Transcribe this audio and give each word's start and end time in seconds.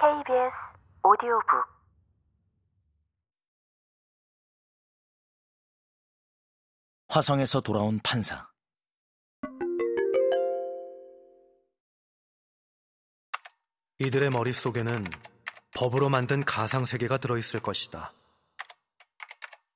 KBS 0.00 0.54
오디오북 1.02 1.66
화성에서 7.08 7.60
돌아온 7.62 7.98
판사. 8.04 8.48
이들의 13.98 14.30
머릿속에는 14.30 15.04
법으로 15.76 16.08
만든 16.10 16.44
가상세계가 16.44 17.16
들어있을 17.16 17.58
것이다. 17.58 18.12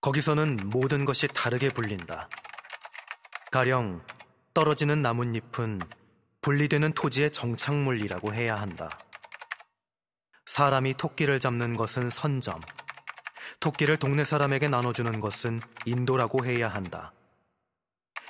거기서는 0.02 0.68
모든 0.70 1.04
것이 1.04 1.26
다르게 1.26 1.72
불린다. 1.72 2.28
가령 3.50 4.06
떨어지는 4.54 5.02
나뭇잎은 5.02 5.80
분리되는 6.42 6.92
토지의 6.92 7.32
정착물이라고 7.32 8.32
해야 8.32 8.60
한다. 8.60 9.00
사람이 10.52 10.92
토끼를 10.98 11.40
잡는 11.40 11.78
것은 11.78 12.10
선점, 12.10 12.60
토끼를 13.60 13.96
동네 13.96 14.22
사람에게 14.22 14.68
나눠주는 14.68 15.18
것은 15.18 15.62
인도라고 15.86 16.44
해야 16.44 16.68
한다. 16.68 17.14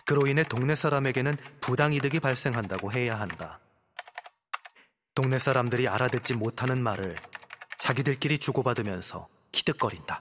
그로 0.06 0.28
인해 0.28 0.44
동네 0.44 0.76
사람에게는 0.76 1.36
부당이득이 1.60 2.20
발생한다고 2.20 2.92
해야 2.92 3.18
한다. 3.18 3.58
동네 5.16 5.40
사람들이 5.40 5.88
알아듣지 5.88 6.34
못하는 6.34 6.80
말을 6.80 7.16
자기들끼리 7.78 8.38
주고받으면서 8.38 9.28
키득거린다. 9.50 10.20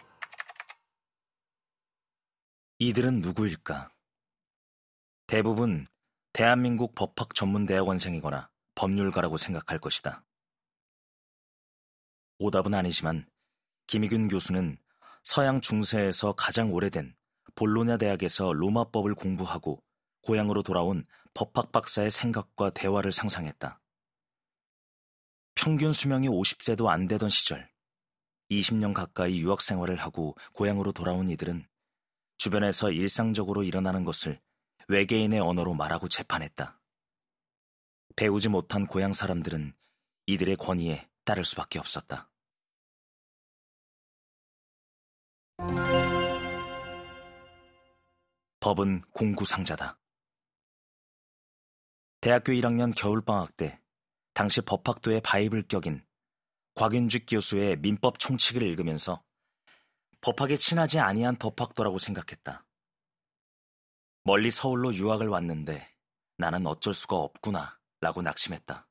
이들은 2.79 3.21
누구일까? 3.21 3.91
대부분 5.27 5.85
대한민국 6.33 6.95
법학 6.95 7.35
전문대학원생이거나 7.35 8.49
법률가라고 8.73 9.37
생각할 9.37 9.77
것이다. 9.77 10.23
오답은 12.41 12.73
아니지만 12.73 13.27
김희균 13.85 14.27
교수는 14.27 14.79
서양 15.23 15.61
중세에서 15.61 16.33
가장 16.33 16.73
오래된 16.73 17.15
볼로냐 17.53 17.97
대학에서 17.97 18.51
로마법을 18.51 19.13
공부하고 19.13 19.83
고향으로 20.23 20.63
돌아온 20.63 21.05
법학 21.35 21.71
박사의 21.71 22.09
생각과 22.09 22.71
대화를 22.71 23.11
상상했다. 23.11 23.79
평균 25.53 25.93
수명이 25.93 26.29
50세도 26.29 26.87
안 26.87 27.07
되던 27.07 27.29
시절, 27.29 27.69
20년 28.49 28.95
가까이 28.95 29.39
유학 29.39 29.61
생활을 29.61 29.97
하고 29.97 30.35
고향으로 30.53 30.93
돌아온 30.93 31.29
이들은 31.29 31.67
주변에서 32.39 32.89
일상적으로 32.89 33.61
일어나는 33.61 34.03
것을 34.03 34.39
외계인의 34.87 35.39
언어로 35.39 35.75
말하고 35.75 36.07
재판했다. 36.07 36.81
배우지 38.15 38.49
못한 38.49 38.87
고향 38.87 39.13
사람들은 39.13 39.75
이들의 40.25 40.55
권위에 40.55 41.07
따를 41.23 41.45
수밖에 41.45 41.77
없었다. 41.77 42.30
법은 48.61 49.01
공구상자다. 49.13 49.97
대학교 52.21 52.51
1학년 52.51 52.93
겨울방학 52.95 53.57
때 53.57 53.81
당시 54.35 54.61
법학도의 54.61 55.21
바이블 55.21 55.63
격인 55.67 56.05
곽윤직 56.75 57.25
교수의 57.27 57.77
민법 57.77 58.19
총칙을 58.19 58.61
읽으면서 58.61 59.23
법학에 60.21 60.57
친하지 60.57 60.99
아니한 60.99 61.37
법학도라고 61.37 61.97
생각했다. 61.97 62.63
멀리 64.25 64.51
서울로 64.51 64.93
유학을 64.93 65.27
왔는데 65.27 65.91
나는 66.37 66.67
어쩔 66.67 66.93
수가 66.93 67.15
없구나 67.15 67.79
라고 67.99 68.21
낙심했다. 68.21 68.87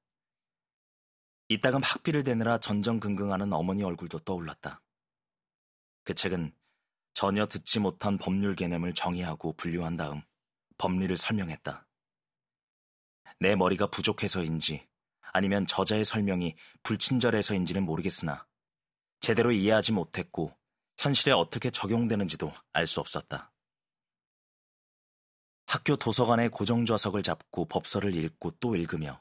이따금 1.49 1.81
학비를 1.85 2.25
대느라 2.25 2.59
전전긍긍하는 2.59 3.53
어머니 3.53 3.85
얼굴도 3.85 4.19
떠올랐다. 4.21 4.83
그 6.03 6.15
책은 6.15 6.53
전혀 7.21 7.45
듣지 7.45 7.81
못한 7.81 8.17
법률 8.17 8.57
개념을 8.57 8.95
정의하고 8.95 9.53
분류한 9.53 9.99
다음 9.99 10.23
법리를 10.79 11.15
설명했다. 11.19 11.87
내 13.41 13.55
머리가 13.57 13.89
부족해서인지 13.89 14.89
아니면 15.21 15.67
저자의 15.67 16.03
설명이 16.03 16.57
불친절해서인지는 16.83 17.83
모르겠으나 17.83 18.47
제대로 19.21 19.53
이해하지 19.53 19.93
못했고 19.93 20.57
현실에 20.97 21.35
어떻게 21.35 21.69
적용되는지도 21.69 22.55
알 22.73 22.87
수 22.87 23.01
없었다. 23.01 23.53
학교 25.67 25.97
도서관에 25.97 26.49
고정좌석을 26.49 27.23
잡고 27.23 27.67
법서를 27.67 28.17
읽고 28.17 28.53
또 28.61 28.77
읽으며 28.77 29.21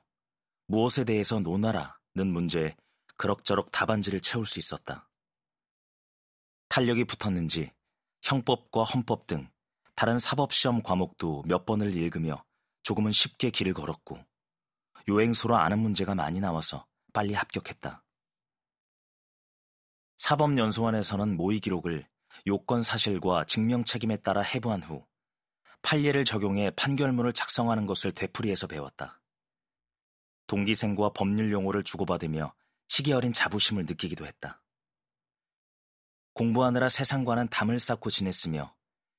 무엇에 0.68 1.04
대해서 1.04 1.42
논하라는 1.42 2.32
문제에 2.32 2.78
그럭저럭 3.18 3.74
답안지를 3.74 4.22
채울 4.22 4.46
수 4.46 4.58
있었다. 4.58 5.10
탄력이 6.70 7.04
붙었는지 7.04 7.74
형법과 8.22 8.84
헌법 8.84 9.28
등 9.28 9.50
다른 9.96 10.20
사법시험 10.20 10.84
과목도 10.84 11.44
몇 11.46 11.66
번을 11.66 11.96
읽으며 11.96 12.44
조금은 12.84 13.12
쉽게 13.12 13.50
길을 13.50 13.74
걸었고 13.74 14.18
요행소로 15.08 15.58
아는 15.58 15.80
문제가 15.80 16.16
많이 16.16 16.40
나와서 16.40 16.86
빨리 17.14 17.34
합격했다. 17.34 18.04
사법연수원에서는 20.18 21.38
모의 21.38 21.60
기록을 21.60 22.08
요건 22.48 22.84
사실과 22.84 23.46
증명 23.46 23.84
책임에 23.84 24.18
따라 24.18 24.42
해부한 24.42 24.84
후 24.84 25.06
판례를 25.82 26.26
적용해 26.26 26.72
판결문을 26.72 27.34
작성하는 27.34 27.86
것을 27.86 28.12
되풀이해서 28.12 28.68
배웠다. 28.68 29.22
동기생과 30.48 31.12
법률 31.14 31.52
용어를 31.52 31.84
주고받으며 31.84 32.54
치기 32.88 33.14
어린 33.14 33.32
자부심을 33.32 33.86
느끼기도 33.86 34.26
했다. 34.26 34.62
공부하느라 36.40 36.88
세상과는 36.88 37.50
담을 37.50 37.82
쌓고 37.82 38.10
지냈으며 38.10 38.74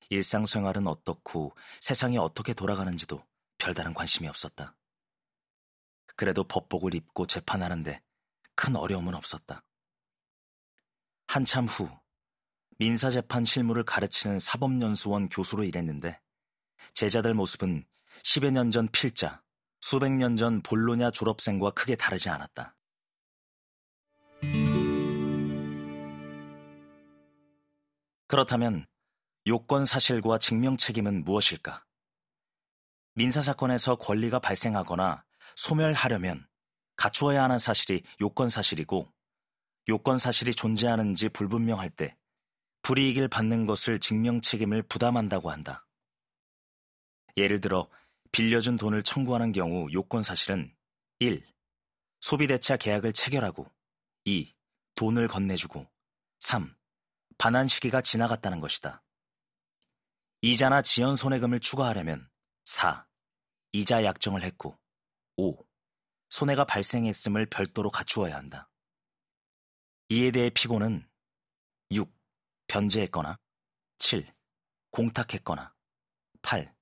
일상생활은 0.09 0.87
어떻고 0.87 1.55
세상이 1.79 2.17
어떻게 2.17 2.55
돌아가는지도 2.55 3.23
별다른 3.59 3.93
관심이 3.93 4.27
없었다. 4.27 4.75
그래도 6.15 6.43
법복을 6.43 6.95
입고 6.95 7.27
재판하는데 7.27 8.01
큰 8.55 8.75
어려움은 8.75 9.13
없었다. 9.13 9.63
한참 11.27 11.65
후 11.65 11.91
민사재판 12.79 13.45
실무를 13.45 13.83
가르치는 13.83 14.39
사법연수원 14.39 15.29
교수로 15.29 15.63
일했는데 15.63 16.19
제자들 16.95 17.35
모습은 17.35 17.85
10여 18.23 18.49
년 18.49 18.71
전 18.71 18.87
필자, 18.87 19.43
수백 19.79 20.11
년 20.11 20.37
전 20.37 20.63
볼로냐 20.63 21.11
졸업생과 21.11 21.69
크게 21.69 21.95
다르지 21.97 22.29
않았다. 22.29 22.75
그렇다면 28.31 28.87
요건 29.45 29.85
사실과 29.85 30.37
증명 30.37 30.77
책임은 30.77 31.25
무엇일까? 31.25 31.83
민사사건에서 33.15 33.97
권리가 33.97 34.39
발생하거나 34.39 35.25
소멸하려면 35.57 36.47
갖추어야 36.95 37.43
하는 37.43 37.59
사실이 37.59 38.03
요건 38.21 38.47
사실이고 38.47 39.11
요건 39.89 40.17
사실이 40.17 40.55
존재하는지 40.55 41.27
불분명할 41.27 41.89
때 41.89 42.15
불이익을 42.83 43.27
받는 43.27 43.65
것을 43.65 43.99
증명 43.99 44.39
책임을 44.39 44.83
부담한다고 44.83 45.51
한다. 45.51 45.85
예를 47.35 47.59
들어 47.59 47.89
빌려준 48.31 48.77
돈을 48.77 49.03
청구하는 49.03 49.51
경우 49.51 49.91
요건 49.91 50.23
사실은 50.23 50.73
1. 51.19 51.45
소비대차 52.21 52.77
계약을 52.77 53.11
체결하고 53.11 53.69
2. 54.23 54.55
돈을 54.95 55.27
건네주고 55.27 55.85
3. 56.39 56.73
반환 57.41 57.67
시기가 57.67 58.01
지나갔다는 58.01 58.59
것이다. 58.59 59.01
이자나 60.43 60.83
지연 60.83 61.15
손해금을 61.15 61.59
추가하려면 61.59 62.29
4. 62.65 63.07
이자 63.71 64.03
약정을 64.03 64.43
했고 64.43 64.77
5. 65.37 65.57
손해가 66.29 66.65
발생했음을 66.65 67.47
별도로 67.47 67.89
갖추어야 67.89 68.35
한다. 68.35 68.69
이에 70.09 70.29
대해 70.29 70.51
피고는 70.51 71.09
6. 71.89 72.13
변제했거나 72.67 73.39
7. 73.97 74.31
공탁했거나 74.91 75.73
8. 76.43 76.75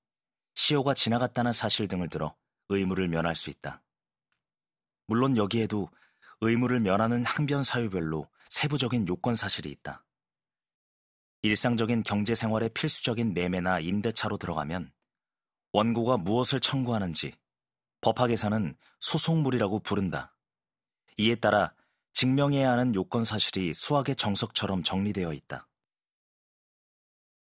시효가 0.55 0.93
지나갔다는 0.93 1.53
사실 1.53 1.87
등을 1.87 2.09
들어 2.09 2.35
의무를 2.67 3.07
면할 3.07 3.37
수 3.37 3.49
있다. 3.49 3.81
물론 5.07 5.37
여기에도 5.37 5.89
의무를 6.41 6.81
면하는 6.81 7.23
항변 7.23 7.63
사유별로 7.63 8.29
세부적인 8.49 9.07
요건 9.07 9.35
사실이 9.35 9.71
있다. 9.71 10.03
일상적인 11.41 12.03
경제 12.03 12.35
생활의 12.35 12.69
필수적인 12.69 13.33
매매나 13.33 13.79
임대차로 13.79 14.37
들어가면 14.37 14.91
원고가 15.71 16.17
무엇을 16.17 16.59
청구하는지 16.59 17.33
법학에서는 18.01 18.75
소송물이라고 18.99 19.79
부른다. 19.79 20.35
이에 21.17 21.35
따라 21.35 21.73
증명해야 22.13 22.71
하는 22.71 22.93
요건 22.95 23.23
사실이 23.23 23.73
수학의 23.73 24.15
정석처럼 24.15 24.83
정리되어 24.83 25.33
있다. 25.33 25.67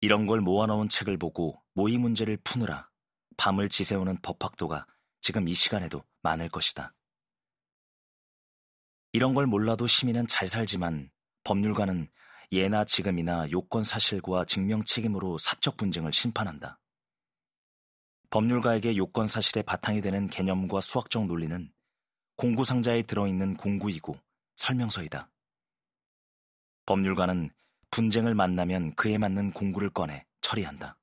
이런 0.00 0.26
걸 0.26 0.40
모아놓은 0.40 0.88
책을 0.88 1.18
보고 1.18 1.62
모의 1.74 1.98
문제를 1.98 2.38
푸느라 2.38 2.90
밤을 3.36 3.68
지새우는 3.68 4.18
법학도가 4.22 4.86
지금 5.20 5.48
이 5.48 5.54
시간에도 5.54 6.02
많을 6.22 6.48
것이다. 6.48 6.94
이런 9.12 9.34
걸 9.34 9.46
몰라도 9.46 9.86
시민은 9.86 10.26
잘 10.26 10.48
살지만 10.48 11.10
법률가는 11.44 12.08
예나 12.52 12.84
지금이나 12.84 13.50
요건 13.50 13.82
사실과 13.82 14.44
증명 14.44 14.84
책임으로 14.84 15.38
사적 15.38 15.78
분쟁을 15.78 16.12
심판한다. 16.12 16.78
법률가에게 18.28 18.96
요건 18.96 19.26
사실의 19.26 19.62
바탕이 19.62 20.02
되는 20.02 20.28
개념과 20.28 20.82
수학적 20.82 21.26
논리는 21.26 21.72
공구 22.36 22.64
상자에 22.64 23.02
들어있는 23.02 23.56
공구이고 23.56 24.18
설명서이다. 24.56 25.30
법률가는 26.84 27.50
분쟁을 27.90 28.34
만나면 28.34 28.94
그에 28.96 29.16
맞는 29.16 29.52
공구를 29.52 29.90
꺼내 29.90 30.26
처리한다. 30.42 30.98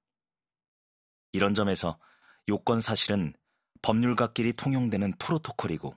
이런 1.32 1.54
점에서 1.54 2.00
요건 2.48 2.80
사실은 2.80 3.34
법률가끼리 3.82 4.54
통용되는 4.54 5.18
프로토콜이고 5.18 5.96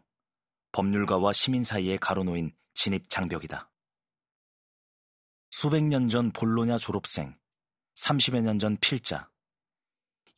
법률가와 0.72 1.32
시민 1.32 1.62
사이에 1.62 1.98
가로놓인 1.98 2.54
진입 2.74 3.08
장벽이다. 3.10 3.71
수백 5.52 5.84
년 5.84 6.08
전 6.08 6.32
볼로냐 6.32 6.78
졸업생, 6.78 7.36
30여 7.94 8.40
년 8.40 8.58
전 8.58 8.78
필자, 8.78 9.30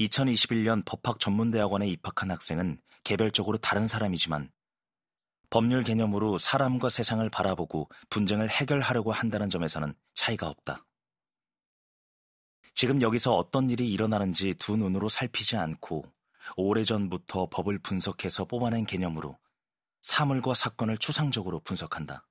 2021년 0.01 0.85
법학 0.85 1.21
전문대학원에 1.21 1.89
입학한 1.89 2.33
학생은 2.33 2.81
개별적으로 3.05 3.57
다른 3.59 3.87
사람이지만 3.87 4.51
법률 5.51 5.85
개념으로 5.85 6.37
사람과 6.37 6.89
세상을 6.89 7.31
바라보고 7.31 7.89
분쟁을 8.11 8.51
해결하려고 8.51 9.13
한다는 9.13 9.51
점에서는 9.51 9.95
차이가 10.15 10.49
없다. 10.49 10.85
지금 12.75 13.01
여기서 13.01 13.37
어떤 13.37 13.71
일이 13.71 13.89
일어나는지 13.93 14.55
두 14.55 14.77
눈으로 14.77 15.09
살피지 15.09 15.57
않고 15.57 16.13
오래전부터 16.57 17.51
법을 17.51 17.79
분석해서 17.79 18.47
뽑아낸 18.47 18.85
개념으로 18.85 19.39
사물과 20.01 20.55
사건을 20.55 20.99
추상적으로 20.99 21.61
분석한다. 21.61 22.27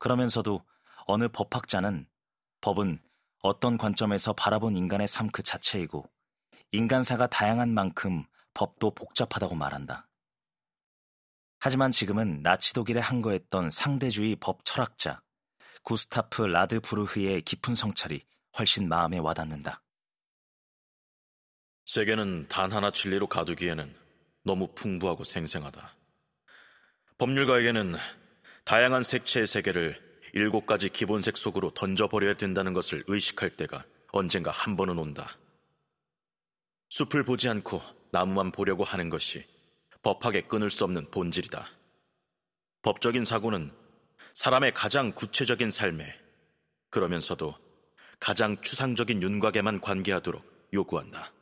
그러면서도 0.00 0.64
어느 1.06 1.28
법학자는 1.28 2.06
법은 2.60 3.00
어떤 3.42 3.76
관점에서 3.76 4.32
바라본 4.32 4.76
인간의 4.76 5.08
삶 5.08 5.30
그 5.30 5.42
자체이고 5.42 6.04
인간사가 6.72 7.26
다양한 7.26 7.74
만큼 7.74 8.24
법도 8.54 8.94
복잡하다고 8.94 9.54
말한다. 9.54 10.08
하지만 11.58 11.92
지금은 11.92 12.42
나치 12.42 12.74
독일에 12.74 13.00
항거했던 13.00 13.70
상대주의 13.70 14.36
법 14.36 14.64
철학자 14.64 15.22
구스타프 15.82 16.42
라드 16.42 16.80
부르흐의 16.80 17.42
깊은 17.42 17.74
성찰이 17.74 18.24
훨씬 18.58 18.88
마음에 18.88 19.18
와닿는다. 19.18 19.82
세계는 21.86 22.48
단 22.48 22.70
하나 22.72 22.90
진리로 22.90 23.26
가두기에는 23.26 23.94
너무 24.44 24.72
풍부하고 24.74 25.24
생생하다. 25.24 25.96
법률가에게는 27.18 27.94
다양한 28.64 29.02
색채의 29.02 29.46
세계를 29.46 30.11
일곱 30.32 30.64
가지 30.64 30.88
기본색 30.88 31.36
속으로 31.36 31.72
던져버려야 31.74 32.34
된다는 32.34 32.72
것을 32.72 33.04
의식할 33.06 33.50
때가 33.56 33.84
언젠가 34.12 34.50
한 34.50 34.76
번은 34.76 34.98
온다. 34.98 35.36
숲을 36.88 37.24
보지 37.24 37.48
않고 37.48 37.80
나무만 38.10 38.50
보려고 38.50 38.84
하는 38.84 39.10
것이 39.10 39.44
법학에 40.02 40.42
끊을 40.42 40.70
수 40.70 40.84
없는 40.84 41.10
본질이다. 41.10 41.68
법적인 42.82 43.24
사고는 43.24 43.72
사람의 44.34 44.74
가장 44.74 45.12
구체적인 45.12 45.70
삶에 45.70 46.18
그러면서도 46.90 47.54
가장 48.18 48.60
추상적인 48.60 49.22
윤곽에만 49.22 49.80
관계하도록 49.80 50.70
요구한다. 50.72 51.32